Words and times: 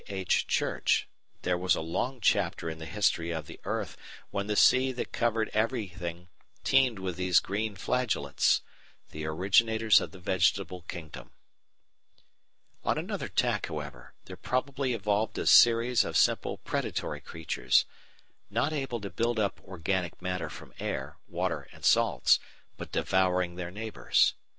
H. 0.07 0.47
Church 0.47 1.07
there 1.43 1.59
was 1.59 1.75
a 1.75 1.79
long 1.81 2.21
chapter 2.21 2.67
in 2.71 2.79
the 2.79 2.87
history 2.87 3.29
of 3.29 3.45
the 3.45 3.59
earth 3.65 3.95
when 4.31 4.47
the 4.47 4.55
sea 4.55 4.91
that 4.93 5.11
covered 5.11 5.49
everything 5.49 6.27
teemed 6.63 6.97
with 6.97 7.17
these 7.17 7.39
green 7.39 7.75
flagellates 7.75 8.61
the 9.11 9.27
originators 9.27 10.01
of 10.01 10.09
the 10.09 10.17
Vegetable 10.17 10.81
Kingdom. 10.87 11.29
On 12.83 12.97
another 12.97 13.27
tack, 13.27 13.67
however, 13.67 14.15
there 14.25 14.35
probably 14.37 14.93
evolved 14.93 15.37
a 15.37 15.45
series 15.45 16.03
of 16.03 16.17
simple 16.17 16.57
predatory 16.57 17.21
creatures, 17.21 17.85
not 18.49 18.73
able 18.73 18.99
to 19.01 19.11
build 19.11 19.37
up 19.37 19.61
organic 19.63 20.19
matter 20.19 20.49
from 20.49 20.73
air, 20.79 21.17
water, 21.27 21.67
and 21.71 21.85
salts, 21.85 22.39
but 22.75 22.91
devouring 22.91 23.53
their 23.53 23.69
neighbours. 23.69 24.33